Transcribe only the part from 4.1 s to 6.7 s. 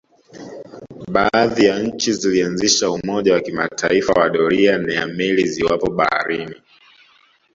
wa doria ya meli ziwapo baharini